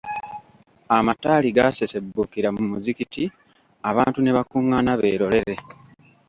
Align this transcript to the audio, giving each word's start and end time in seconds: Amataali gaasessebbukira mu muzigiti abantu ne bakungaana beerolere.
Amataali 0.97 1.47
gaasessebbukira 1.57 2.49
mu 2.55 2.61
muzigiti 2.71 3.23
abantu 3.89 4.19
ne 4.21 4.31
bakungaana 4.37 4.91
beerolere. 4.99 5.55